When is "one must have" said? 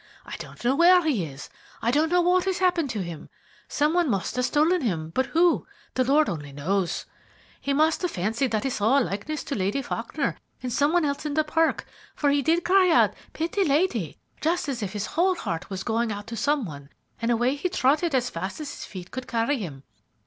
3.93-4.45